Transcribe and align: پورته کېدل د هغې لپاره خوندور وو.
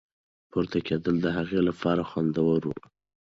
پورته 0.51 0.79
کېدل 0.87 1.15
د 1.21 1.27
هغې 1.37 1.59
لپاره 1.67 2.01
خوندور 2.09 2.61
وو. 2.67 2.77